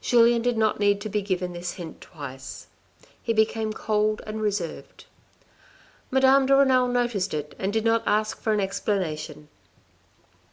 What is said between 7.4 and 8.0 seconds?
and did